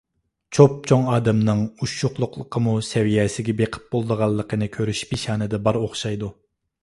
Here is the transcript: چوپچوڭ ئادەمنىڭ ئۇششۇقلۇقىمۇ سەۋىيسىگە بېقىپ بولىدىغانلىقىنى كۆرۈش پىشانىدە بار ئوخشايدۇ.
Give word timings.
چوپچوڭ 0.57 1.03
ئادەمنىڭ 1.15 1.59
ئۇششۇقلۇقىمۇ 1.83 2.73
سەۋىيسىگە 2.89 3.55
بېقىپ 3.61 3.85
بولىدىغانلىقىنى 3.95 4.69
كۆرۈش 4.79 5.05
پىشانىدە 5.11 5.61
بار 5.69 5.79
ئوخشايدۇ. 5.83 6.33